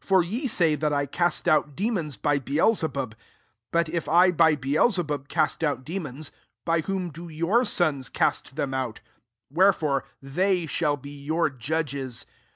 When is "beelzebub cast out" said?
4.56-5.84